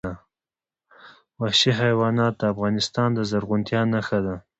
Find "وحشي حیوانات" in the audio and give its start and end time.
1.39-2.33